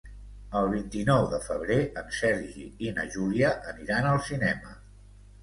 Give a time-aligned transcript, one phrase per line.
[0.59, 4.75] El vint-i-nou de febrer en Sergi i na Júlia aniran al cinema.